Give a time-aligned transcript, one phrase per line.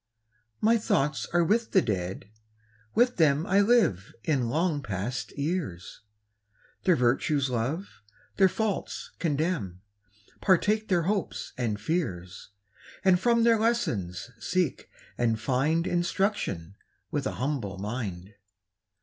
[0.61, 2.25] My thoughts are with the Dead,
[2.95, 6.01] with them I live in long past years,
[6.85, 8.01] Their virtues love,
[8.37, 9.81] their faults condemn,
[10.41, 12.49] Partake their hopes and fears,
[13.05, 16.73] And from their lessons seek and find Instruction
[17.11, 18.33] with ^n humble mind.